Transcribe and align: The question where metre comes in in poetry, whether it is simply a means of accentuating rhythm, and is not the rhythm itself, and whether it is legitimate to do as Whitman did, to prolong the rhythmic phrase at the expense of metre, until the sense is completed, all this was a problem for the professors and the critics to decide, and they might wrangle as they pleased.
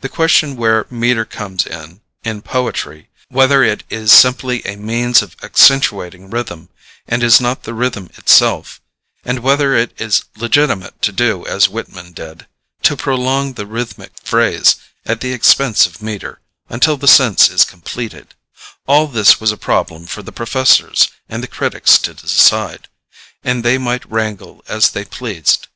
The 0.00 0.08
question 0.08 0.56
where 0.56 0.86
metre 0.88 1.26
comes 1.26 1.66
in 1.66 2.00
in 2.24 2.40
poetry, 2.40 3.10
whether 3.28 3.62
it 3.62 3.84
is 3.90 4.10
simply 4.10 4.64
a 4.66 4.74
means 4.76 5.20
of 5.20 5.36
accentuating 5.42 6.30
rhythm, 6.30 6.70
and 7.06 7.22
is 7.22 7.42
not 7.42 7.64
the 7.64 7.74
rhythm 7.74 8.08
itself, 8.16 8.80
and 9.22 9.40
whether 9.40 9.74
it 9.74 9.92
is 10.00 10.24
legitimate 10.34 11.02
to 11.02 11.12
do 11.12 11.44
as 11.44 11.68
Whitman 11.68 12.12
did, 12.14 12.46
to 12.84 12.96
prolong 12.96 13.52
the 13.52 13.66
rhythmic 13.66 14.12
phrase 14.24 14.76
at 15.04 15.20
the 15.20 15.34
expense 15.34 15.84
of 15.84 16.00
metre, 16.00 16.40
until 16.70 16.96
the 16.96 17.06
sense 17.06 17.50
is 17.50 17.66
completed, 17.66 18.32
all 18.86 19.08
this 19.08 19.40
was 19.42 19.52
a 19.52 19.58
problem 19.58 20.06
for 20.06 20.22
the 20.22 20.32
professors 20.32 21.10
and 21.28 21.42
the 21.42 21.46
critics 21.46 21.98
to 21.98 22.14
decide, 22.14 22.88
and 23.44 23.62
they 23.62 23.76
might 23.76 24.10
wrangle 24.10 24.64
as 24.68 24.92
they 24.92 25.04
pleased. 25.04 25.68